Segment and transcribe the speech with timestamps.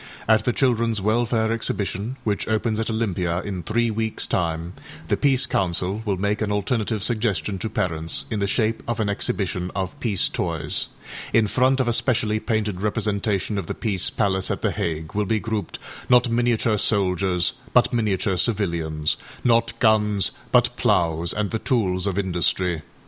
[0.27, 4.73] At the Childrenâs Welfare Exhibition, which opens at Olympia in three weeksâ time,
[5.09, 9.09] the Peace Council will make an alternative suggestion to parents in the shape of an
[9.09, 10.87] exhibition of âpeace toys.â
[11.35, 15.25] In front of a specially painted representation of the Peace Palace at The Hague will
[15.25, 15.77] be grouped,
[16.09, 22.81] not miniature soldiers but miniature civilians, not guns but ploughs and the tools of industry